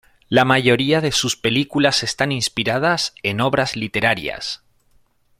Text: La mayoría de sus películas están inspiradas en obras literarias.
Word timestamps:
La 0.29 0.45
mayoría 0.45 0.99
de 0.99 1.11
sus 1.11 1.35
películas 1.35 2.01
están 2.01 2.31
inspiradas 2.31 3.13
en 3.21 3.39
obras 3.39 3.75
literarias. 3.75 4.63